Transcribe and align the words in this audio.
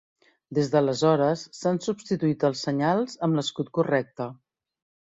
Des 0.57 0.69
d'aleshores 0.75 1.43
s'han 1.59 1.79
substituït 1.89 2.49
els 2.51 2.65
senyals 2.69 3.17
amb 3.29 3.41
l'escut 3.43 3.73
correcte. 3.81 4.31